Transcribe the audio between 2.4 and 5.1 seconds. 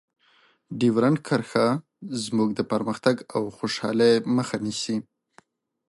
د پرمختګ او خوشحالۍ مخه نیسي.